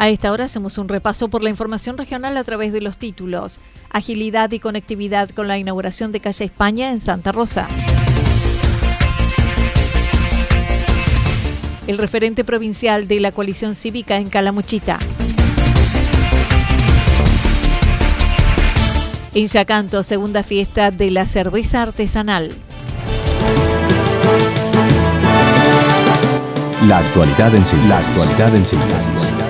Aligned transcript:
A 0.00 0.08
esta 0.08 0.32
hora 0.32 0.46
hacemos 0.46 0.78
un 0.78 0.88
repaso 0.88 1.28
por 1.28 1.42
la 1.42 1.50
información 1.50 1.98
regional 1.98 2.34
a 2.38 2.42
través 2.42 2.72
de 2.72 2.80
los 2.80 2.96
títulos. 2.96 3.58
Agilidad 3.90 4.50
y 4.50 4.58
conectividad 4.58 5.28
con 5.28 5.46
la 5.46 5.58
inauguración 5.58 6.10
de 6.10 6.20
Calle 6.20 6.46
España 6.46 6.90
en 6.90 7.02
Santa 7.02 7.32
Rosa. 7.32 7.68
El 11.86 11.98
referente 11.98 12.44
provincial 12.44 13.08
de 13.08 13.20
la 13.20 13.30
coalición 13.30 13.74
cívica 13.74 14.16
en 14.16 14.30
Calamuchita. 14.30 14.98
En 19.34 19.48
Yacanto, 19.48 20.02
segunda 20.02 20.42
fiesta 20.42 20.90
de 20.90 21.10
la 21.10 21.26
cerveza 21.26 21.82
artesanal. 21.82 22.56
La 26.86 27.00
actualidad 27.00 27.54
en 27.54 27.66
síntesis. 27.66 27.88
La 27.90 27.98
actualidad 27.98 28.56
en 28.56 28.64
síntesis. 28.64 29.49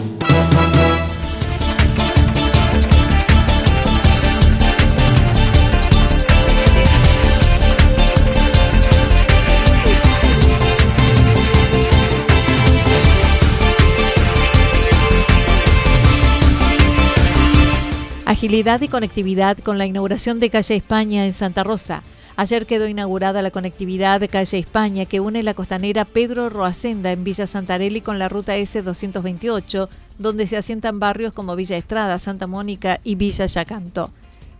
Agilidad 18.31 18.79
y 18.79 18.87
conectividad 18.87 19.57
con 19.57 19.77
la 19.77 19.85
inauguración 19.85 20.39
de 20.39 20.49
Calle 20.49 20.77
España 20.77 21.25
en 21.25 21.33
Santa 21.33 21.65
Rosa. 21.65 22.01
Ayer 22.37 22.65
quedó 22.65 22.87
inaugurada 22.87 23.41
la 23.41 23.51
conectividad 23.51 24.21
de 24.21 24.29
Calle 24.29 24.57
España 24.57 25.03
que 25.03 25.19
une 25.19 25.43
la 25.43 25.53
costanera 25.53 26.05
Pedro 26.05 26.49
Roacenda 26.49 27.11
en 27.11 27.25
Villa 27.25 27.45
Santarelli 27.45 27.99
con 27.99 28.19
la 28.19 28.29
ruta 28.29 28.55
S228, 28.55 29.89
donde 30.17 30.47
se 30.47 30.55
asientan 30.55 30.97
barrios 30.97 31.33
como 31.33 31.57
Villa 31.57 31.75
Estrada, 31.75 32.19
Santa 32.19 32.47
Mónica 32.47 33.01
y 33.03 33.15
Villa 33.15 33.47
Yacanto. 33.47 34.11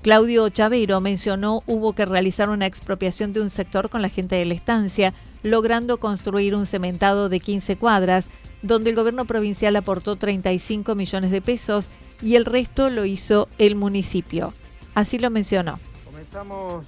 Claudio 0.01 0.49
Chavero 0.49 0.99
mencionó 0.99 1.63
hubo 1.65 1.93
que 1.93 2.05
realizar 2.05 2.49
una 2.49 2.65
expropiación 2.65 3.31
de 3.31 3.39
un 3.39 3.49
sector 3.49 3.89
con 3.89 4.01
la 4.01 4.09
gente 4.09 4.35
de 4.35 4.43
la 4.43 4.53
estancia, 4.53 5.13
logrando 5.43 5.97
construir 5.97 6.55
un 6.55 6.65
cementado 6.65 7.29
de 7.29 7.39
15 7.39 7.77
cuadras, 7.77 8.27
donde 8.63 8.89
el 8.89 8.97
gobierno 8.97 9.23
provincial 9.23 9.77
aportó 9.77 10.17
35 10.17 10.93
millones 10.93 11.31
de 11.31 11.41
pesos 11.41 11.89
y 12.21 12.35
el 12.35 12.45
resto 12.45 12.89
lo 12.89 13.05
hizo 13.05 13.47
el 13.57 13.75
municipio. 13.75 14.53
Así 14.93 15.17
lo 15.17 15.29
mencionó. 15.29 15.75
Comenzamos 16.05 16.85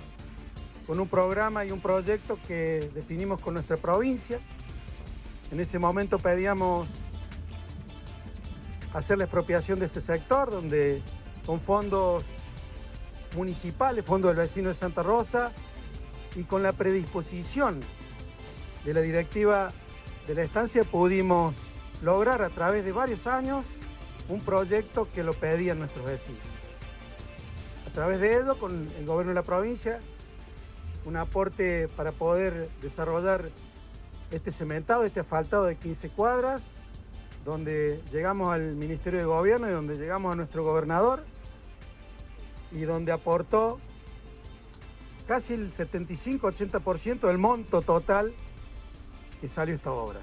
con 0.85 0.99
un 0.99 1.07
programa 1.07 1.65
y 1.65 1.71
un 1.71 1.79
proyecto 1.79 2.37
que 2.47 2.89
definimos 2.93 3.41
con 3.41 3.55
nuestra 3.55 3.77
provincia. 3.77 4.39
En 5.51 5.59
ese 5.59 5.79
momento 5.79 6.19
pedíamos 6.19 6.87
hacer 8.93 9.17
la 9.17 9.23
expropiación 9.23 9.79
de 9.79 9.85
este 9.85 10.01
sector, 10.01 10.51
donde 10.51 11.01
con 11.45 11.61
fondos 11.61 12.23
municipales, 13.35 14.05
fondos 14.05 14.35
del 14.35 14.45
vecino 14.45 14.67
de 14.67 14.73
Santa 14.73 15.01
Rosa, 15.01 15.51
y 16.35 16.43
con 16.43 16.63
la 16.63 16.73
predisposición 16.73 17.79
de 18.85 18.93
la 18.93 19.01
directiva 19.01 19.71
de 20.27 20.35
la 20.35 20.41
estancia 20.43 20.83
pudimos 20.83 21.55
lograr 22.01 22.41
a 22.41 22.49
través 22.49 22.83
de 22.83 22.91
varios 22.91 23.27
años 23.27 23.65
un 24.29 24.39
proyecto 24.39 25.07
que 25.13 25.23
lo 25.23 25.33
pedían 25.33 25.79
nuestros 25.79 26.05
vecinos. 26.05 26.41
A 27.87 27.91
través 27.93 28.19
de 28.19 28.37
ello, 28.37 28.55
con 28.55 28.87
el 28.97 29.05
gobierno 29.05 29.29
de 29.29 29.35
la 29.35 29.43
provincia, 29.43 29.99
un 31.05 31.15
aporte 31.17 31.87
para 31.89 32.11
poder 32.11 32.69
desarrollar 32.81 33.49
este 34.31 34.51
cementado, 34.51 35.03
este 35.03 35.19
asfaltado 35.19 35.65
de 35.65 35.75
15 35.75 36.09
cuadras, 36.09 36.63
donde 37.45 38.01
llegamos 38.11 38.53
al 38.53 38.75
Ministerio 38.75 39.19
de 39.19 39.25
Gobierno 39.25 39.67
y 39.69 39.71
donde 39.71 39.95
llegamos 39.95 40.31
a 40.31 40.35
nuestro 40.35 40.63
gobernador 40.63 41.23
y 42.71 42.81
donde 42.81 43.11
aportó 43.11 43.79
casi 45.27 45.53
el 45.53 45.71
75-80% 45.71 47.27
del 47.27 47.37
monto 47.37 47.81
total 47.81 48.33
que 49.41 49.49
salió 49.49 49.75
esta 49.75 49.91
obra. 49.91 50.19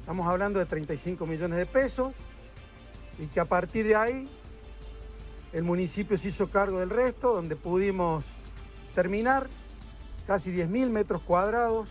Estamos 0.00 0.26
hablando 0.26 0.58
de 0.58 0.66
35 0.66 1.24
millones 1.26 1.58
de 1.58 1.66
pesos 1.66 2.12
y 3.18 3.26
que 3.26 3.40
a 3.40 3.44
partir 3.44 3.86
de 3.86 3.96
ahí 3.96 4.28
el 5.52 5.64
municipio 5.64 6.18
se 6.18 6.28
hizo 6.28 6.48
cargo 6.48 6.80
del 6.80 6.90
resto, 6.90 7.34
donde 7.34 7.56
pudimos 7.56 8.24
terminar 8.94 9.48
casi 10.26 10.50
10.000 10.50 10.90
metros 10.90 11.22
cuadrados 11.22 11.90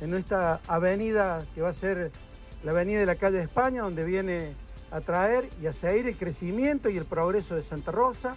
en 0.00 0.14
esta 0.14 0.60
avenida 0.66 1.44
que 1.54 1.62
va 1.62 1.70
a 1.70 1.72
ser 1.72 2.10
la 2.64 2.72
avenida 2.72 3.00
de 3.00 3.06
la 3.06 3.16
calle 3.16 3.38
de 3.38 3.44
España, 3.44 3.82
donde 3.82 4.04
viene 4.04 4.54
a 4.90 5.00
traer 5.00 5.48
y 5.62 5.66
a 5.66 5.72
seguir 5.72 6.08
el 6.08 6.16
crecimiento 6.16 6.88
y 6.88 6.96
el 6.96 7.04
progreso 7.04 7.54
de 7.54 7.62
Santa 7.62 7.92
Rosa. 7.92 8.36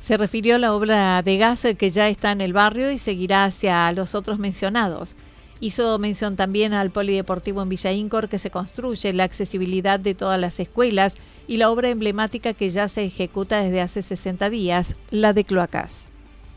Se 0.00 0.16
refirió 0.16 0.54
a 0.54 0.58
la 0.58 0.74
obra 0.74 1.22
de 1.22 1.36
gas 1.36 1.62
que 1.78 1.90
ya 1.90 2.08
está 2.08 2.32
en 2.32 2.40
el 2.40 2.52
barrio 2.52 2.90
y 2.90 2.98
seguirá 2.98 3.44
hacia 3.44 3.92
los 3.92 4.14
otros 4.14 4.38
mencionados. 4.38 5.14
Hizo 5.60 5.98
mención 5.98 6.36
también 6.36 6.72
al 6.72 6.90
polideportivo 6.90 7.60
en 7.60 7.68
Villa 7.68 7.92
Incor 7.92 8.30
que 8.30 8.38
se 8.38 8.50
construye, 8.50 9.12
la 9.12 9.24
accesibilidad 9.24 10.00
de 10.00 10.14
todas 10.14 10.40
las 10.40 10.58
escuelas 10.58 11.14
y 11.46 11.58
la 11.58 11.70
obra 11.70 11.90
emblemática 11.90 12.54
que 12.54 12.70
ya 12.70 12.88
se 12.88 13.04
ejecuta 13.04 13.60
desde 13.60 13.82
hace 13.82 14.02
60 14.02 14.48
días, 14.48 14.94
la 15.10 15.34
de 15.34 15.44
cloacas. 15.44 16.06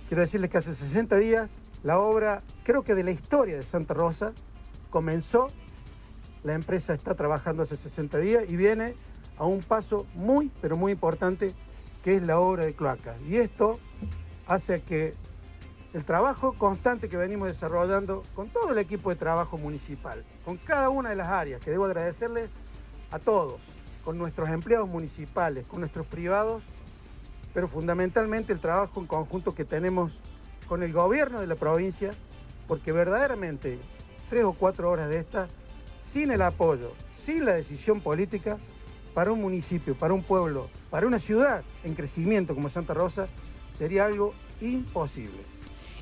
Quiero 0.07 0.21
decirles 0.21 0.49
que 0.49 0.57
hace 0.57 0.73
60 0.73 1.17
días 1.17 1.51
la 1.83 1.99
obra, 1.99 2.41
creo 2.63 2.83
que 2.83 2.95
de 2.95 3.03
la 3.03 3.11
historia 3.11 3.57
de 3.57 3.63
Santa 3.63 3.93
Rosa, 3.93 4.31
comenzó. 4.89 5.47
La 6.45 6.53
empresa 6.53 6.93
está 6.93 7.15
trabajando 7.15 7.63
hace 7.63 7.75
60 7.75 8.17
días 8.19 8.43
y 8.47 8.55
viene 8.55 8.93
a 9.37 9.45
un 9.45 9.61
paso 9.61 10.05
muy, 10.13 10.49
pero 10.61 10.77
muy 10.77 10.93
importante, 10.93 11.53
que 12.03 12.15
es 12.15 12.23
la 12.23 12.39
obra 12.39 12.63
de 12.63 12.73
cloacas. 12.73 13.15
Y 13.27 13.35
esto 13.35 13.79
hace 14.47 14.81
que 14.81 15.13
el 15.93 16.03
trabajo 16.03 16.53
constante 16.53 17.07
que 17.07 17.17
venimos 17.17 17.47
desarrollando 17.47 18.23
con 18.35 18.49
todo 18.49 18.71
el 18.71 18.79
equipo 18.79 19.11
de 19.11 19.15
trabajo 19.15 19.57
municipal, 19.57 20.23
con 20.43 20.57
cada 20.57 20.89
una 20.89 21.11
de 21.11 21.15
las 21.15 21.27
áreas, 21.27 21.61
que 21.61 21.69
debo 21.69 21.85
agradecerles 21.85 22.49
a 23.11 23.19
todos, 23.19 23.61
con 24.03 24.17
nuestros 24.17 24.49
empleados 24.49 24.89
municipales, 24.89 25.67
con 25.67 25.81
nuestros 25.81 26.07
privados, 26.07 26.63
pero 27.53 27.67
fundamentalmente 27.67 28.51
el 28.51 28.59
trabajo 28.59 28.99
en 28.99 29.05
conjunto 29.05 29.53
que 29.53 29.65
tenemos 29.65 30.19
con 30.67 30.81
el 30.81 30.91
gobierno 30.91 31.39
de 31.39 31.47
la 31.47 31.55
provincia, 31.55 32.11
porque 32.67 32.91
verdaderamente 32.91 33.77
tres 34.29 34.43
o 34.45 34.53
cuatro 34.53 34.89
horas 34.89 35.09
de 35.09 35.19
esta, 35.19 35.47
sin 36.01 36.31
el 36.31 36.41
apoyo, 36.41 36.91
sin 37.15 37.45
la 37.45 37.53
decisión 37.53 38.01
política, 38.01 38.57
para 39.13 39.31
un 39.31 39.41
municipio, 39.41 39.95
para 39.95 40.15
un 40.15 40.23
pueblo, 40.23 40.69
para 40.89 41.05
una 41.05 41.19
ciudad 41.19 41.63
en 41.83 41.93
crecimiento 41.93 42.55
como 42.55 42.69
Santa 42.69 42.95
Rosa, 42.95 43.27
sería 43.77 44.05
algo 44.05 44.33
imposible. 44.59 45.52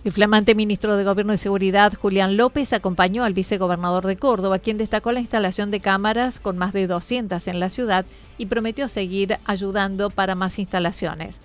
El 0.04 0.14
flamante 0.14 0.56
ministro 0.56 0.98
de 0.98 1.04
Gobierno 1.04 1.34
y 1.34 1.38
Seguridad, 1.38 1.94
Julián 1.94 2.36
López, 2.36 2.74
acompañó 2.74 3.24
al 3.24 3.36
vicegobernador 3.36 4.08
de 4.08 4.18
Córdoba, 4.18 4.58
quien 4.58 4.80
destacó 4.80 5.12
la 5.12 5.20
instalación 5.20 5.70
de 5.70 5.80
cámaras 5.80 6.40
con 6.40 6.58
más 6.58 6.74
de 6.74 6.88
200 6.88 7.48
en 7.48 7.60
la 7.60 7.70
ciudad 7.70 8.06
y 8.40 8.48
prometió 8.48 8.90
seguir 8.90 9.38
ayudando 9.46 10.10
para 10.10 10.34
más 10.34 10.58
instalaciones. 10.58 11.40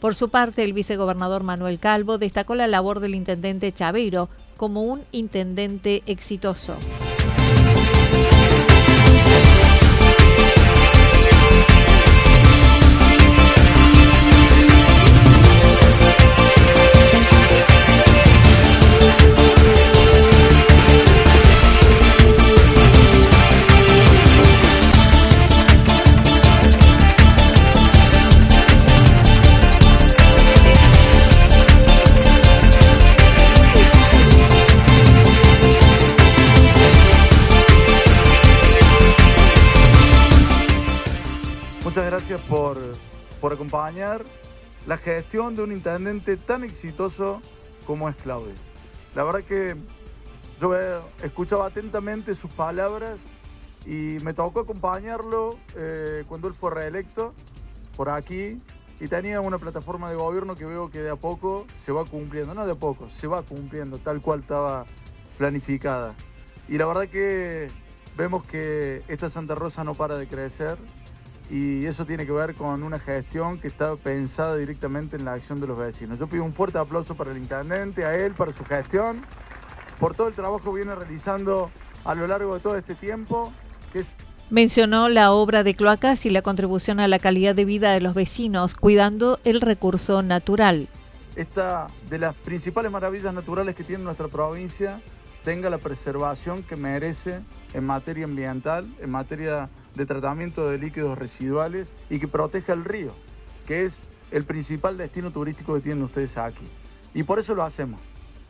Por 0.00 0.16
su 0.16 0.28
parte, 0.28 0.64
el 0.64 0.72
vicegobernador 0.72 1.44
Manuel 1.44 1.78
Calvo 1.78 2.18
destacó 2.18 2.56
la 2.56 2.66
labor 2.66 2.98
del 2.98 3.14
intendente 3.14 3.72
Chaveiro 3.72 4.28
como 4.56 4.82
un 4.82 5.02
intendente 5.12 6.02
exitoso. 6.06 6.76
Gracias 41.94 42.40
por, 42.42 42.78
por 43.40 43.52
acompañar 43.52 44.24
la 44.86 44.96
gestión 44.96 45.56
de 45.56 45.62
un 45.62 45.72
intendente 45.72 46.36
tan 46.36 46.62
exitoso 46.62 47.42
como 47.86 48.08
es 48.08 48.14
Claudio. 48.16 48.54
La 49.14 49.24
verdad 49.24 49.40
que 49.42 49.74
yo 50.60 50.72
escuchaba 51.22 51.66
atentamente 51.66 52.34
sus 52.34 52.52
palabras 52.52 53.18
y 53.86 54.18
me 54.22 54.34
tocó 54.34 54.60
acompañarlo 54.60 55.56
eh, 55.74 56.24
cuando 56.28 56.48
él 56.48 56.54
fue 56.54 56.70
reelecto 56.70 57.34
por 57.96 58.08
aquí 58.08 58.58
y 59.00 59.08
tenía 59.08 59.40
una 59.40 59.58
plataforma 59.58 60.10
de 60.10 60.16
gobierno 60.16 60.54
que 60.54 60.66
veo 60.66 60.90
que 60.90 61.00
de 61.00 61.10
a 61.10 61.16
poco 61.16 61.66
se 61.76 61.90
va 61.90 62.04
cumpliendo, 62.04 62.54
no 62.54 62.66
de 62.66 62.72
a 62.72 62.76
poco, 62.76 63.08
se 63.10 63.26
va 63.26 63.42
cumpliendo 63.42 63.98
tal 63.98 64.20
cual 64.20 64.40
estaba 64.40 64.86
planificada. 65.38 66.14
Y 66.68 66.78
la 66.78 66.86
verdad 66.86 67.08
que 67.08 67.68
vemos 68.16 68.46
que 68.46 69.02
esta 69.08 69.28
Santa 69.28 69.56
Rosa 69.56 69.82
no 69.82 69.94
para 69.94 70.16
de 70.18 70.28
crecer, 70.28 70.78
y 71.50 71.84
eso 71.84 72.06
tiene 72.06 72.24
que 72.24 72.32
ver 72.32 72.54
con 72.54 72.84
una 72.84 73.00
gestión 73.00 73.58
que 73.58 73.66
está 73.66 73.96
pensada 73.96 74.56
directamente 74.56 75.16
en 75.16 75.24
la 75.24 75.32
acción 75.32 75.60
de 75.60 75.66
los 75.66 75.76
vecinos. 75.76 76.18
Yo 76.18 76.28
pido 76.28 76.44
un 76.44 76.52
fuerte 76.52 76.78
aplauso 76.78 77.16
para 77.16 77.32
el 77.32 77.38
intendente, 77.38 78.04
a 78.04 78.14
él, 78.14 78.34
para 78.34 78.52
su 78.52 78.64
gestión, 78.64 79.22
por 79.98 80.14
todo 80.14 80.28
el 80.28 80.34
trabajo 80.34 80.70
que 80.70 80.76
viene 80.76 80.94
realizando 80.94 81.70
a 82.04 82.14
lo 82.14 82.28
largo 82.28 82.54
de 82.54 82.60
todo 82.60 82.76
este 82.76 82.94
tiempo. 82.94 83.52
Mencionó 84.48 85.08
la 85.08 85.32
obra 85.32 85.64
de 85.64 85.74
cloacas 85.74 86.24
y 86.24 86.30
la 86.30 86.42
contribución 86.42 87.00
a 87.00 87.08
la 87.08 87.18
calidad 87.18 87.56
de 87.56 87.64
vida 87.64 87.92
de 87.92 88.00
los 88.00 88.14
vecinos, 88.14 88.76
cuidando 88.76 89.40
el 89.42 89.60
recurso 89.60 90.22
natural. 90.22 90.86
Esta 91.34 91.88
de 92.08 92.18
las 92.18 92.36
principales 92.36 92.92
maravillas 92.92 93.34
naturales 93.34 93.74
que 93.74 93.82
tiene 93.82 94.04
nuestra 94.04 94.28
provincia 94.28 95.00
tenga 95.44 95.68
la 95.68 95.78
preservación 95.78 96.62
que 96.62 96.76
merece 96.76 97.40
en 97.74 97.84
materia 97.84 98.24
ambiental, 98.24 98.86
en 99.00 99.10
materia 99.10 99.68
de 99.94 100.06
tratamiento 100.06 100.68
de 100.68 100.78
líquidos 100.78 101.18
residuales 101.18 101.88
y 102.08 102.18
que 102.18 102.28
proteja 102.28 102.72
el 102.72 102.84
río, 102.84 103.12
que 103.66 103.84
es 103.84 104.00
el 104.30 104.44
principal 104.44 104.96
destino 104.96 105.30
turístico 105.30 105.74
que 105.74 105.80
tienen 105.80 106.04
ustedes 106.04 106.36
aquí. 106.36 106.66
Y 107.14 107.22
por 107.22 107.38
eso 107.38 107.54
lo 107.54 107.62
hacemos. 107.62 108.00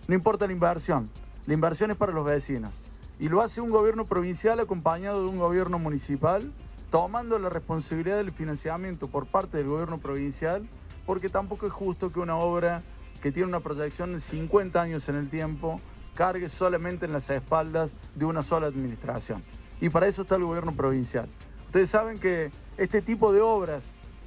No 0.06 0.14
importa 0.14 0.46
la 0.46 0.52
inversión, 0.52 1.08
la 1.46 1.54
inversión 1.54 1.90
es 1.90 1.96
para 1.96 2.12
los 2.12 2.24
vecinos. 2.24 2.74
Y 3.18 3.28
lo 3.28 3.42
hace 3.42 3.60
un 3.60 3.70
gobierno 3.70 4.04
provincial 4.04 4.60
acompañado 4.60 5.22
de 5.22 5.28
un 5.28 5.38
gobierno 5.38 5.78
municipal, 5.78 6.50
tomando 6.90 7.38
la 7.38 7.48
responsabilidad 7.48 8.16
del 8.16 8.32
financiamiento 8.32 9.08
por 9.08 9.26
parte 9.26 9.58
del 9.58 9.68
gobierno 9.68 9.98
provincial, 9.98 10.66
porque 11.06 11.28
tampoco 11.28 11.66
es 11.66 11.72
justo 11.72 12.12
que 12.12 12.20
una 12.20 12.36
obra 12.36 12.82
que 13.22 13.30
tiene 13.30 13.48
una 13.48 13.60
proyección 13.60 14.14
de 14.14 14.20
50 14.20 14.80
años 14.80 15.08
en 15.08 15.16
el 15.16 15.28
tiempo 15.28 15.80
cargue 16.20 16.50
solamente 16.50 17.06
en 17.06 17.14
las 17.14 17.30
espaldas 17.30 17.92
de 18.14 18.26
una 18.26 18.42
sola 18.42 18.66
administración. 18.66 19.42
Y 19.80 19.88
para 19.88 20.06
eso 20.06 20.20
está 20.20 20.36
el 20.36 20.44
gobierno 20.44 20.72
provincial. 20.72 21.26
Ustedes 21.64 21.88
saben 21.88 22.20
que 22.20 22.50
este 22.76 23.00
tipo 23.00 23.32
de 23.32 23.40
obras, 23.40 23.84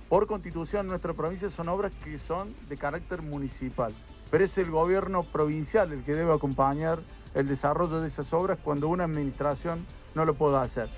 por 0.09 0.25
constitución 0.25 0.87
en 0.87 0.87
nuestra 0.87 1.13
provincia, 1.13 1.51
son 1.51 1.69
obras 1.69 1.91
que 2.03 2.17
son 2.17 2.51
de 2.67 2.77
carácter 2.77 3.21
municipal. 3.21 3.93
Pero 4.31 4.43
es 4.43 4.57
el 4.57 4.71
gobierno 4.71 5.21
provincial 5.21 5.91
el 5.93 6.03
que 6.03 6.15
debe 6.15 6.33
acompañar 6.33 6.97
el 7.35 7.47
desarrollo 7.47 8.01
de 8.01 8.07
esas 8.07 8.33
obras 8.33 8.57
cuando 8.63 8.87
una 8.87 9.03
administración 9.03 9.85
no 10.15 10.25
lo 10.25 10.33
pueda 10.33 10.63
hacer. 10.63 10.89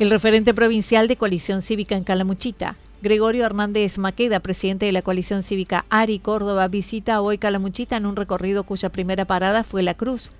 El 0.00 0.10
referente 0.10 0.52
provincial 0.54 1.06
de 1.06 1.14
Coalición 1.14 1.62
Cívica 1.62 1.94
en 1.94 2.02
Calamuchita, 2.02 2.74
Gregorio 3.00 3.46
Hernández 3.46 3.96
Maqueda, 3.96 4.40
presidente 4.40 4.86
de 4.86 4.92
la 4.92 5.02
Coalición 5.02 5.44
Cívica 5.44 5.84
ARI 5.88 6.18
Córdoba, 6.18 6.66
visita 6.66 7.20
hoy 7.20 7.38
Calamuchita 7.38 7.96
en 7.96 8.06
un 8.06 8.16
recorrido 8.16 8.64
cuya 8.64 8.88
primera 8.88 9.24
parada 9.24 9.62
fue 9.62 9.84
La 9.84 9.94
Cruz, 9.94 10.30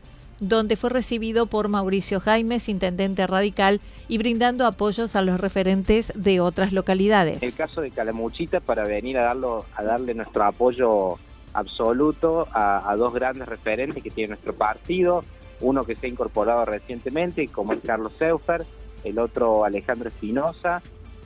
donde 0.40 0.76
fue 0.76 0.90
recibido 0.90 1.46
por 1.46 1.68
Mauricio 1.68 2.18
Jaimes, 2.18 2.68
intendente 2.68 3.28
radical, 3.28 3.80
y 4.08 4.18
brindando 4.18 4.66
apoyos 4.66 5.14
a 5.14 5.22
los 5.22 5.38
referentes 5.38 6.12
de 6.16 6.40
otras 6.40 6.72
localidades. 6.72 7.40
El 7.40 7.54
caso 7.54 7.80
de 7.80 7.92
Calamuchita 7.92 8.58
para 8.58 8.82
venir 8.82 9.18
a, 9.18 9.26
darlo, 9.26 9.66
a 9.76 9.84
darle 9.84 10.14
nuestro 10.14 10.42
apoyo 10.42 11.16
absoluto 11.52 12.48
a, 12.52 12.92
dos 12.98 13.14
grandes 13.14 13.46
referentes 13.46 14.02
que 14.02 14.10
tiene 14.10 14.30
nuestro 14.30 14.52
partido, 14.52 15.24
uno 15.60 15.84
que 15.84 15.94
se 15.94 16.08
ha 16.08 16.10
incorporado 16.10 16.64
recientemente, 16.64 17.46
como 17.46 17.72
es 17.72 17.78
Carlos 17.86 18.12
Seufer, 18.18 18.66
el 19.04 19.18
otro 19.18 19.64
Alejandro 19.64 20.08
Espinosa, 20.08 20.82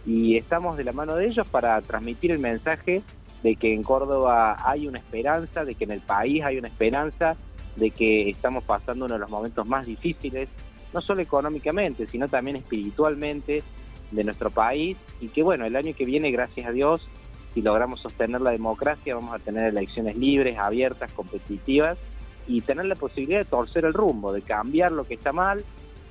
y 0.07 0.37
estamos 0.37 0.77
de 0.77 0.85
la 0.85 0.93
mano 0.93 1.15
de 1.17 1.27
ellos 1.27 1.49
para 1.49 1.81
transmitir 1.83 2.33
el 2.33 2.39
mensaje 2.39 3.03
de 3.43 3.57
que 3.57 3.73
en 3.73 3.83
Córdoba 3.83 4.57
hay 4.65 4.89
una 4.89 4.99
esperanza, 4.99 5.65
de 5.65 5.75
que 5.75 5.85
en 5.85 5.93
el 5.93 6.01
país 6.01 6.43
hay 6.45 6.59
una 6.59 6.69
esperanza, 6.69 7.37
de 7.77 7.91
que 7.91 8.31
estamos 8.31 8.65
pasando 8.65 9.05
uno 9.05 9.15
de 9.15 9.21
los 9.21 9.31
momentos 9.31 9.69
más 9.69 9.87
difíciles, 9.87 10.49
no 10.93 11.01
solo 11.01 11.21
económicamente, 11.21 12.07
sino 12.07 12.29
también 12.29 12.57
espiritualmente 12.57 13.63
de 14.11 14.25
nuestro 14.25 14.51
país, 14.51 14.97
y 15.21 15.29
que 15.29 15.43
bueno, 15.43 15.67
el 15.67 15.77
año 15.77 15.95
que 15.95 16.05
viene, 16.05 16.31
gracias 16.31 16.67
a 16.67 16.73
Dios, 16.73 17.07
si 17.55 17.63
logramos 17.63 18.01
sostener 18.01 18.41
la 18.41 18.51
democracia, 18.51 19.15
vamos 19.15 19.35
a 19.35 19.39
tener 19.39 19.69
elecciones 19.69 20.17
libres, 20.17 20.59
abiertas, 20.59 21.13
competitivas, 21.13 21.99
y 22.47 22.63
tener 22.63 22.87
la 22.87 22.95
posibilidad 22.95 23.41
de 23.41 23.45
torcer 23.45 23.85
el 23.85 23.93
rumbo, 23.93 24.33
de 24.33 24.43
cambiar 24.43 24.91
lo 24.91 25.05
que 25.05 25.15
está 25.15 25.33
mal, 25.33 25.63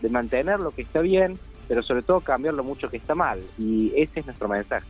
de 0.02 0.10
mantener 0.10 0.60
lo 0.60 0.72
que 0.72 0.84
está 0.84 1.02
bien, 1.02 1.38
pero 1.68 1.84
sobre 1.84 2.02
todo 2.02 2.22
cambiar 2.22 2.54
lo 2.54 2.64
mucho 2.64 2.90
que 2.90 2.98
está 2.98 3.16
mal. 3.16 3.40
Y 3.58 3.92
ese 3.96 4.22
es 4.22 4.26
nuestro 4.26 4.48
mensaje. 4.48 4.88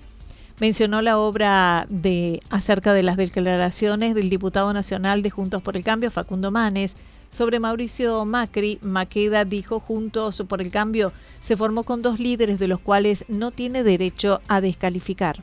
Mencionó 0.59 1.01
la 1.03 1.19
obra 1.19 1.85
de 1.89 2.41
acerca 2.49 2.93
de 2.93 3.03
las 3.03 3.17
declaraciones 3.17 4.15
del 4.15 4.29
diputado 4.29 4.73
nacional 4.73 5.21
de 5.21 5.29
Juntos 5.29 5.61
por 5.61 5.77
el 5.77 5.83
Cambio, 5.83 6.09
Facundo 6.09 6.49
Manes, 6.49 6.93
sobre 7.29 7.59
Mauricio 7.59 8.25
Macri. 8.25 8.79
Maqueda 8.81 9.45
dijo 9.45 9.79
Juntos 9.79 10.43
por 10.47 10.61
el 10.61 10.71
Cambio 10.71 11.11
se 11.41 11.55
formó 11.55 11.83
con 11.83 12.01
dos 12.01 12.19
líderes 12.19 12.59
de 12.59 12.67
los 12.67 12.79
cuales 12.79 13.23
no 13.27 13.51
tiene 13.51 13.83
derecho 13.83 14.41
a 14.47 14.59
descalificar. 14.59 15.37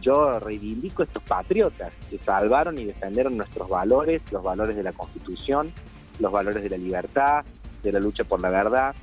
Yo 0.00 0.38
reivindico 0.38 1.02
a 1.02 1.06
estos 1.06 1.22
patriotas 1.22 1.92
que 2.08 2.18
salvaron 2.18 2.78
y 2.78 2.84
defendieron 2.84 3.36
nuestros 3.36 3.68
valores, 3.68 4.22
los 4.30 4.42
valores 4.42 4.76
de 4.76 4.82
la 4.82 4.92
Constitución, 4.92 5.70
los 6.18 6.32
valores 6.32 6.62
de 6.62 6.70
la 6.70 6.78
libertad, 6.78 7.44
de 7.82 7.92
la 7.92 8.00
lucha 8.00 8.24
por 8.24 8.40
la 8.40 8.50
verdad, 8.50 8.94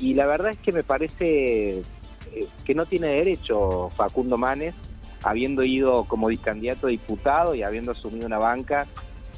y 0.00 0.14
la 0.14 0.26
verdad 0.26 0.50
es 0.50 0.58
que 0.58 0.72
me 0.72 0.82
parece 0.82 1.80
eh, 2.32 2.46
que 2.64 2.74
no 2.74 2.86
tiene 2.86 3.08
derecho 3.08 3.90
Facundo 3.90 4.38
Manes, 4.38 4.74
habiendo 5.22 5.62
ido 5.62 6.04
como 6.04 6.28
candidato 6.42 6.86
a 6.86 6.90
diputado 6.90 7.54
y 7.54 7.62
habiendo 7.62 7.92
asumido 7.92 8.26
una 8.26 8.38
banca 8.38 8.86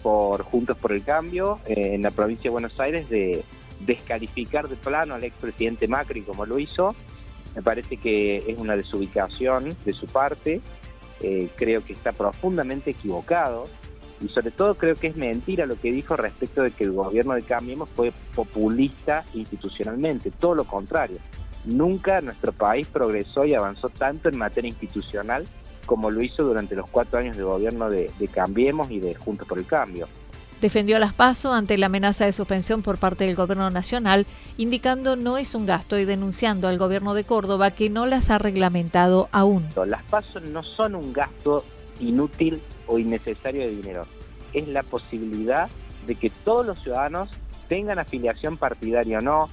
por 0.02 0.42
Juntos 0.42 0.76
por 0.78 0.92
el 0.92 1.02
Cambio 1.02 1.58
eh, 1.66 1.94
en 1.94 2.02
la 2.02 2.12
provincia 2.12 2.44
de 2.44 2.50
Buenos 2.50 2.78
Aires, 2.78 3.08
de 3.08 3.44
descalificar 3.80 4.68
de 4.68 4.76
plano 4.76 5.14
al 5.14 5.24
expresidente 5.24 5.88
Macri 5.88 6.22
como 6.22 6.46
lo 6.46 6.60
hizo 6.60 6.94
Me 7.56 7.62
parece 7.62 7.96
que 7.96 8.36
es 8.46 8.58
una 8.58 8.76
desubicación 8.76 9.76
de 9.84 9.92
su 9.92 10.06
parte, 10.06 10.60
eh, 11.20 11.48
creo 11.56 11.84
que 11.84 11.92
está 11.92 12.12
profundamente 12.12 12.90
equivocado 12.90 13.64
y 14.22 14.28
sobre 14.28 14.50
todo 14.50 14.74
creo 14.74 14.94
que 14.94 15.08
es 15.08 15.16
mentira 15.16 15.66
lo 15.66 15.76
que 15.76 15.92
dijo 15.92 16.16
respecto 16.16 16.62
de 16.62 16.70
que 16.70 16.84
el 16.84 16.92
gobierno 16.92 17.34
de 17.34 17.42
Cambiemos 17.42 17.88
fue 17.94 18.12
populista 18.34 19.24
institucionalmente, 19.34 20.30
todo 20.30 20.54
lo 20.54 20.64
contrario. 20.64 21.18
Nunca 21.64 22.20
nuestro 22.20 22.52
país 22.52 22.86
progresó 22.86 23.44
y 23.44 23.54
avanzó 23.54 23.88
tanto 23.88 24.28
en 24.28 24.36
materia 24.36 24.68
institucional 24.68 25.46
como 25.86 26.10
lo 26.10 26.22
hizo 26.22 26.44
durante 26.44 26.76
los 26.76 26.88
cuatro 26.88 27.18
años 27.18 27.36
de 27.36 27.42
gobierno 27.42 27.90
de, 27.90 28.10
de 28.18 28.28
Cambiemos 28.28 28.90
y 28.90 29.00
de 29.00 29.14
Juntos 29.14 29.46
por 29.48 29.58
el 29.58 29.66
Cambio 29.66 30.08
defendió 30.62 30.98
las 31.00 31.12
PASO 31.12 31.52
ante 31.52 31.76
la 31.76 31.86
amenaza 31.86 32.24
de 32.24 32.32
suspensión 32.32 32.82
por 32.82 32.96
parte 32.96 33.24
del 33.24 33.34
Gobierno 33.34 33.68
Nacional, 33.68 34.26
indicando 34.56 35.16
no 35.16 35.36
es 35.36 35.54
un 35.54 35.66
gasto 35.66 35.98
y 35.98 36.04
denunciando 36.06 36.68
al 36.68 36.78
Gobierno 36.78 37.14
de 37.14 37.24
Córdoba 37.24 37.72
que 37.72 37.90
no 37.90 38.06
las 38.06 38.30
ha 38.30 38.38
reglamentado 38.38 39.28
aún. 39.32 39.66
Las 39.86 40.04
PASO 40.04 40.40
no 40.40 40.62
son 40.62 40.94
un 40.94 41.12
gasto 41.12 41.64
inútil 42.00 42.62
o 42.86 42.98
innecesario 42.98 43.62
de 43.62 43.70
dinero, 43.70 44.02
es 44.52 44.68
la 44.68 44.82
posibilidad 44.82 45.68
de 46.06 46.14
que 46.14 46.30
todos 46.30 46.66
los 46.66 46.82
ciudadanos 46.82 47.30
tengan 47.68 47.98
afiliación 47.98 48.56
partidaria 48.56 49.18
o 49.18 49.20
no, 49.22 49.50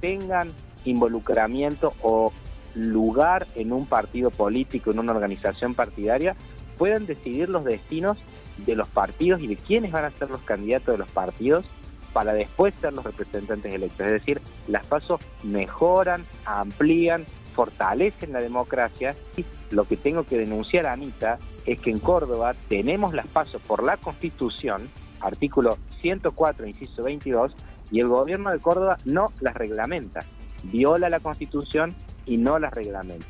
tengan 0.00 0.50
involucramiento 0.84 1.92
o 2.02 2.32
lugar 2.74 3.46
en 3.54 3.72
un 3.72 3.86
partido 3.86 4.30
político, 4.30 4.90
en 4.90 5.00
una 5.00 5.12
organización 5.12 5.74
partidaria, 5.74 6.36
puedan 6.78 7.06
decidir 7.06 7.48
los 7.48 7.64
destinos 7.64 8.16
de 8.58 8.76
los 8.76 8.88
partidos 8.88 9.42
y 9.42 9.46
de 9.46 9.56
quiénes 9.56 9.92
van 9.92 10.04
a 10.04 10.10
ser 10.10 10.30
los 10.30 10.40
candidatos 10.42 10.94
de 10.94 10.98
los 10.98 11.10
partidos 11.10 11.66
para 12.12 12.32
después 12.32 12.74
ser 12.80 12.92
los 12.92 13.04
representantes 13.04 13.72
electos. 13.72 14.06
Es 14.06 14.12
decir, 14.12 14.40
las 14.68 14.86
pasos 14.86 15.20
mejoran, 15.42 16.24
amplían, 16.44 17.24
fortalecen 17.50 18.32
la 18.32 18.40
democracia. 18.40 19.14
Y 19.36 19.44
lo 19.70 19.84
que 19.84 19.96
tengo 19.96 20.24
que 20.24 20.38
denunciar, 20.38 20.86
Anita, 20.86 21.38
es 21.66 21.80
que 21.80 21.90
en 21.90 21.98
Córdoba 21.98 22.54
tenemos 22.68 23.12
las 23.12 23.28
pasos 23.28 23.60
por 23.62 23.82
la 23.82 23.96
Constitución, 23.96 24.88
artículo 25.20 25.78
104, 26.00 26.66
inciso 26.66 27.02
22, 27.02 27.54
y 27.90 28.00
el 28.00 28.08
gobierno 28.08 28.50
de 28.50 28.58
Córdoba 28.58 28.96
no 29.04 29.32
las 29.40 29.54
reglamenta. 29.54 30.20
Viola 30.62 31.08
la 31.08 31.20
Constitución 31.20 31.94
y 32.26 32.36
no 32.36 32.58
las 32.58 32.72
reglamenta. 32.72 33.26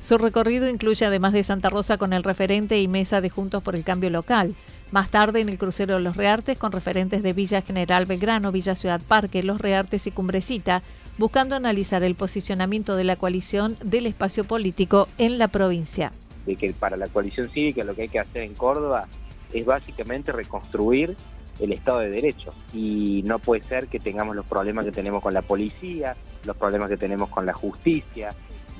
Su 0.00 0.18
recorrido 0.18 0.68
incluye 0.68 1.06
además 1.06 1.32
de 1.32 1.44
Santa 1.44 1.68
Rosa 1.68 1.96
con 1.96 2.12
el 2.12 2.24
referente 2.24 2.80
y 2.80 2.88
mesa 2.88 3.20
de 3.20 3.30
Juntos 3.30 3.62
por 3.62 3.76
el 3.76 3.84
Cambio 3.84 4.10
Local. 4.10 4.54
Más 4.90 5.10
tarde 5.10 5.40
en 5.40 5.48
el 5.48 5.58
crucero 5.58 5.94
de 5.94 6.00
Los 6.00 6.16
Reartes 6.16 6.58
con 6.58 6.72
referentes 6.72 7.22
de 7.22 7.32
Villa 7.32 7.62
General 7.62 8.04
Belgrano, 8.04 8.50
Villa 8.52 8.74
Ciudad 8.74 9.00
Parque, 9.00 9.44
Los 9.44 9.60
Reartes 9.60 10.06
y 10.06 10.10
Cumbrecita, 10.10 10.82
buscando 11.18 11.54
analizar 11.54 12.02
el 12.02 12.14
posicionamiento 12.14 12.96
de 12.96 13.04
la 13.04 13.16
coalición 13.16 13.76
del 13.82 14.06
espacio 14.06 14.44
político 14.44 15.08
en 15.18 15.38
la 15.38 15.48
provincia. 15.48 16.12
De 16.46 16.56
que 16.56 16.72
para 16.72 16.96
la 16.96 17.06
coalición 17.06 17.50
cívica 17.50 17.84
lo 17.84 17.94
que 17.94 18.02
hay 18.02 18.08
que 18.08 18.18
hacer 18.18 18.42
en 18.42 18.54
Córdoba 18.54 19.06
es 19.52 19.64
básicamente 19.64 20.32
reconstruir 20.32 21.16
el 21.60 21.72
Estado 21.72 22.00
de 22.00 22.10
Derecho. 22.10 22.52
Y 22.72 23.22
no 23.24 23.38
puede 23.38 23.62
ser 23.62 23.86
que 23.88 23.98
tengamos 23.98 24.34
los 24.34 24.46
problemas 24.46 24.84
que 24.84 24.92
tenemos 24.92 25.22
con 25.22 25.34
la 25.34 25.42
policía, 25.42 26.16
los 26.44 26.56
problemas 26.56 26.88
que 26.88 26.96
tenemos 26.96 27.28
con 27.28 27.46
la 27.46 27.52
justicia, 27.52 28.30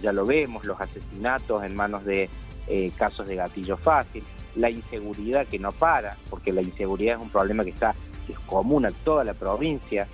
ya 0.03 0.13
lo 0.13 0.27
vemos, 0.27 0.65
los 0.65 0.81
asesinatos 0.81 1.65
en 1.65 1.75
manos 1.75 2.05
de 2.05 2.29
eh, 2.67 2.91
casos 2.97 3.29
de 3.29 3.37
gatillo 3.37 3.77
fácil, 3.77 4.25
la 4.57 4.71
inseguridad 4.71 5.47
que 5.47 5.59
no 5.59 5.73
para, 5.73 6.17
porque 6.29 6.53
la 6.53 6.63
inseguridad 6.63 7.17
es 7.17 7.23
un 7.23 7.31
problema 7.31 7.65
que 7.65 7.71
está 7.71 7.95
que 8.27 8.33
es 8.33 8.39
común 8.41 8.87
a 8.87 8.91
toda 9.05 9.25
la 9.25 9.35
provincia. 9.35 10.07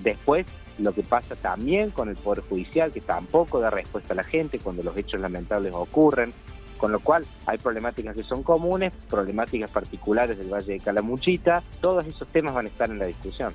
Después, 0.00 0.46
lo 0.78 0.92
que 0.92 1.02
pasa 1.02 1.36
también 1.36 1.90
con 1.90 2.08
el 2.08 2.16
Poder 2.16 2.42
Judicial, 2.44 2.92
que 2.92 3.00
tampoco 3.00 3.60
da 3.60 3.70
respuesta 3.70 4.12
a 4.12 4.16
la 4.16 4.24
gente 4.24 4.58
cuando 4.58 4.82
los 4.82 4.96
hechos 4.96 5.20
lamentables 5.20 5.72
ocurren, 5.74 6.32
con 6.76 6.92
lo 6.92 7.00
cual 7.00 7.24
hay 7.46 7.58
problemáticas 7.58 8.14
que 8.14 8.22
son 8.22 8.42
comunes, 8.42 8.92
problemáticas 9.08 9.70
particulares 9.70 10.36
del 10.38 10.52
Valle 10.52 10.74
de 10.74 10.80
Calamuchita, 10.80 11.62
todos 11.80 12.06
esos 12.06 12.28
temas 12.28 12.54
van 12.54 12.66
a 12.66 12.68
estar 12.68 12.90
en 12.90 12.98
la 12.98 13.06
discusión. 13.06 13.54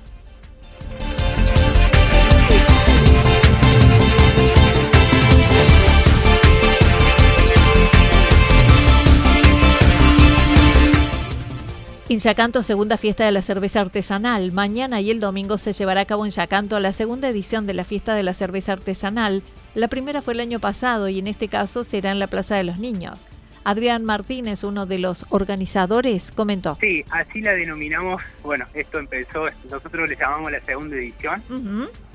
En 12.12 12.18
Yacanto, 12.18 12.62
segunda 12.62 12.98
fiesta 12.98 13.24
de 13.24 13.32
la 13.32 13.40
cerveza 13.40 13.80
artesanal. 13.80 14.52
Mañana 14.52 15.00
y 15.00 15.10
el 15.10 15.18
domingo 15.18 15.56
se 15.56 15.72
llevará 15.72 16.02
a 16.02 16.04
cabo 16.04 16.26
en 16.26 16.30
Yacanto 16.30 16.78
la 16.78 16.92
segunda 16.92 17.30
edición 17.30 17.66
de 17.66 17.72
la 17.72 17.84
fiesta 17.84 18.14
de 18.14 18.22
la 18.22 18.34
cerveza 18.34 18.74
artesanal. 18.74 19.42
La 19.74 19.88
primera 19.88 20.20
fue 20.20 20.34
el 20.34 20.40
año 20.40 20.60
pasado 20.60 21.08
y 21.08 21.20
en 21.20 21.26
este 21.26 21.48
caso 21.48 21.84
será 21.84 22.10
en 22.12 22.18
la 22.18 22.26
Plaza 22.26 22.54
de 22.54 22.64
los 22.64 22.78
Niños. 22.78 23.24
Adrián 23.64 24.04
Martínez, 24.04 24.62
uno 24.62 24.84
de 24.84 24.98
los 24.98 25.24
organizadores, 25.30 26.30
comentó. 26.32 26.76
Sí, 26.82 27.02
así 27.12 27.40
la 27.40 27.52
denominamos. 27.52 28.22
Bueno, 28.42 28.66
esto 28.74 28.98
empezó, 28.98 29.46
nosotros 29.70 30.06
le 30.06 30.14
llamamos 30.14 30.52
la 30.52 30.60
segunda 30.60 30.96
edición. 30.96 31.42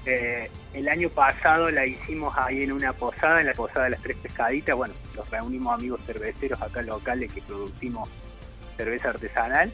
Eh, 0.05 0.51
el 0.75 0.89
año 0.89 1.09
pasado 1.09 1.71
la 1.71 1.87
hicimos 1.87 2.37
ahí 2.37 2.61
en 2.61 2.71
una 2.71 2.93
posada, 2.93 3.41
en 3.41 3.47
la 3.47 3.53
posada 3.53 3.85
de 3.85 3.91
las 3.91 4.01
Tres 4.03 4.17
Pescaditas. 4.17 4.75
Bueno, 4.75 4.93
los 5.15 5.27
reunimos 5.31 5.73
amigos 5.73 6.01
cerveceros 6.05 6.61
acá 6.61 6.83
locales 6.83 7.33
que 7.33 7.41
producimos 7.41 8.07
cerveza 8.77 9.09
artesanal 9.09 9.71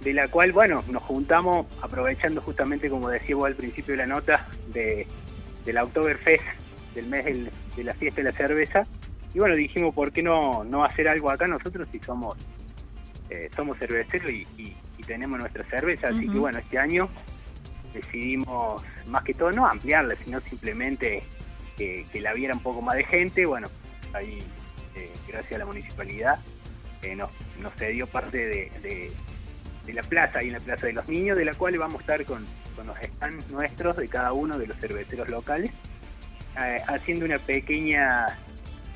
de 0.00 0.14
la 0.14 0.28
cual, 0.28 0.52
bueno, 0.52 0.82
nos 0.90 1.02
juntamos 1.02 1.66
aprovechando 1.82 2.40
justamente, 2.40 2.88
como 2.88 3.08
decía 3.08 3.36
vos 3.36 3.46
al 3.46 3.54
principio 3.54 3.92
de 3.92 3.98
la 3.98 4.06
nota, 4.06 4.46
de, 4.68 5.06
del 5.64 5.78
Oktoberfest, 5.78 6.42
del 6.94 7.06
mes 7.06 7.50
de 7.76 7.84
la 7.84 7.94
fiesta 7.94 8.22
de 8.22 8.30
la 8.30 8.32
cerveza. 8.32 8.82
Y 9.34 9.38
bueno, 9.38 9.54
dijimos, 9.54 9.94
¿por 9.94 10.10
qué 10.10 10.22
no, 10.22 10.64
no 10.64 10.84
hacer 10.84 11.06
algo 11.06 11.30
acá 11.30 11.46
nosotros 11.46 11.86
si 11.92 11.98
somos 12.00 12.36
eh, 13.28 13.48
somos 13.54 13.78
cerveceros 13.78 14.30
y, 14.30 14.76
tenemos 15.06 15.40
nuestra 15.40 15.64
cerveza? 15.64 16.08
Así 16.08 16.28
que 16.28 16.38
bueno, 16.38 16.60
este 16.60 16.78
año 16.78 17.08
decidimos, 17.92 18.80
más 19.08 19.24
que 19.24 19.34
todo, 19.34 19.50
no 19.50 19.66
ampliarla, 19.66 20.14
sino 20.24 20.40
simplemente 20.40 21.24
que, 21.76 22.06
la 22.20 22.32
viera 22.32 22.54
un 22.54 22.62
poco 22.62 22.80
más 22.80 22.94
de 22.94 23.04
gente. 23.04 23.44
Bueno, 23.44 23.66
ahí, 24.12 24.38
eh, 24.94 25.12
gracias 25.26 25.54
a 25.54 25.58
la 25.58 25.66
municipalidad, 25.66 26.38
eh, 27.02 27.16
nos, 27.16 27.30
nos 27.60 27.74
cedió 27.74 28.06
parte 28.06 28.38
de 28.38 28.70
de 28.82 29.12
la 29.88 30.02
plaza 30.02 30.42
y 30.42 30.48
en 30.48 30.54
la 30.54 30.60
Plaza 30.60 30.86
de 30.86 30.92
los 30.92 31.08
Niños, 31.08 31.36
de 31.36 31.44
la 31.44 31.54
cual 31.54 31.76
vamos 31.78 31.98
a 31.98 32.00
estar 32.00 32.24
con, 32.24 32.46
los 32.86 32.96
stands 32.96 33.50
nuestros 33.50 33.96
de 33.96 34.08
cada 34.08 34.32
uno 34.32 34.58
de 34.58 34.66
los 34.66 34.76
cerveceros 34.78 35.28
locales, 35.28 35.70
eh, 36.58 36.78
haciendo 36.88 37.26
una 37.26 37.38
pequeña 37.38 38.26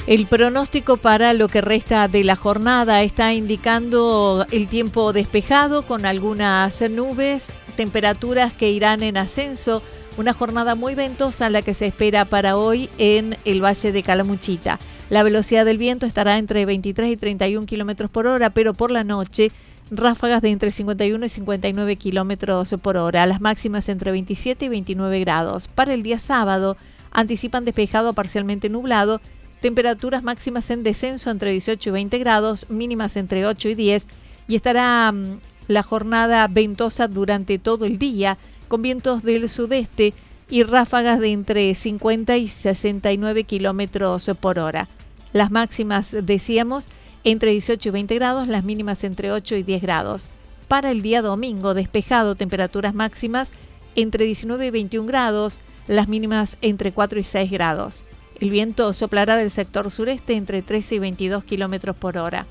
El 0.05 0.25
pronóstico 0.25 0.97
para 0.97 1.31
lo 1.31 1.47
que 1.47 1.61
resta 1.61 2.09
de 2.09 2.25
la 2.25 2.35
jornada 2.35 3.03
está 3.03 3.33
indicando 3.33 4.45
el 4.51 4.67
tiempo 4.67 5.13
despejado 5.13 5.83
con 5.83 6.05
algunas 6.05 6.81
nubes, 6.91 7.45
temperaturas 7.77 8.51
que 8.51 8.69
irán 8.69 9.01
en 9.01 9.15
ascenso 9.15 9.81
una 10.17 10.33
jornada 10.33 10.75
muy 10.75 10.95
ventosa 10.95 11.49
la 11.49 11.61
que 11.61 11.73
se 11.73 11.87
espera 11.87 12.25
para 12.25 12.55
hoy 12.57 12.89
en 12.97 13.37
el 13.45 13.63
Valle 13.63 13.91
de 13.91 14.03
Calamuchita. 14.03 14.79
La 15.09 15.23
velocidad 15.23 15.65
del 15.65 15.77
viento 15.77 16.05
estará 16.05 16.37
entre 16.37 16.65
23 16.65 17.11
y 17.11 17.17
31 17.17 17.65
kilómetros 17.65 18.09
por 18.11 18.27
hora, 18.27 18.51
pero 18.51 18.73
por 18.73 18.91
la 18.91 19.03
noche 19.03 19.51
ráfagas 19.91 20.41
de 20.41 20.49
entre 20.49 20.71
51 20.71 21.25
y 21.25 21.29
59 21.29 21.95
kilómetros 21.97 22.75
por 22.81 22.97
hora, 22.97 23.25
las 23.25 23.41
máximas 23.41 23.89
entre 23.89 24.11
27 24.11 24.65
y 24.65 24.69
29 24.69 25.19
grados. 25.19 25.67
Para 25.67 25.93
el 25.93 26.03
día 26.03 26.19
sábado 26.19 26.77
anticipan 27.11 27.65
despejado 27.65 28.13
parcialmente 28.13 28.69
nublado 28.69 29.21
temperaturas 29.61 30.23
máximas 30.23 30.69
en 30.71 30.83
descenso 30.83 31.31
entre 31.31 31.51
18 31.51 31.89
y 31.89 31.93
20 31.93 32.17
grados, 32.19 32.69
mínimas 32.69 33.15
entre 33.15 33.45
8 33.45 33.69
y 33.69 33.75
10 33.75 34.05
y 34.47 34.55
estará 34.55 35.11
mm, 35.11 35.39
la 35.67 35.83
jornada 35.83 36.47
ventosa 36.49 37.07
durante 37.07 37.59
todo 37.59 37.85
el 37.85 37.97
día 37.97 38.37
con 38.73 38.81
vientos 38.81 39.21
del 39.21 39.49
sudeste 39.49 40.15
y 40.49 40.63
ráfagas 40.63 41.19
de 41.19 41.31
entre 41.31 41.75
50 41.75 42.37
y 42.37 42.47
69 42.47 43.43
kilómetros 43.43 44.31
por 44.41 44.57
hora. 44.57 44.87
Las 45.31 45.51
máximas, 45.51 46.15
decíamos, 46.23 46.87
entre 47.23 47.51
18 47.51 47.89
y 47.89 47.91
20 47.91 48.15
grados, 48.15 48.47
las 48.47 48.63
mínimas 48.63 49.03
entre 49.03 49.31
8 49.31 49.57
y 49.57 49.61
10 49.61 49.79
grados. 49.83 50.27
Para 50.67 50.89
el 50.89 51.03
día 51.03 51.21
domingo, 51.21 51.75
despejado, 51.75 52.33
temperaturas 52.33 52.95
máximas 52.95 53.51
entre 53.95 54.25
19 54.25 54.65
y 54.65 54.71
21 54.71 55.07
grados, 55.07 55.59
las 55.85 56.07
mínimas 56.07 56.57
entre 56.63 56.91
4 56.91 57.19
y 57.19 57.23
6 57.23 57.51
grados. 57.51 58.03
El 58.39 58.49
viento 58.49 58.91
soplará 58.93 59.35
del 59.35 59.51
sector 59.51 59.91
sureste 59.91 60.33
entre 60.33 60.63
13 60.63 60.95
y 60.95 60.99
22 60.99 61.43
kilómetros 61.43 61.95
por 61.95 62.17
hora. 62.17 62.47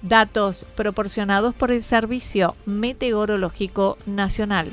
Datos 0.00 0.64
proporcionados 0.74 1.54
por 1.54 1.70
el 1.70 1.82
Servicio 1.82 2.56
Meteorológico 2.64 3.98
Nacional. 4.06 4.72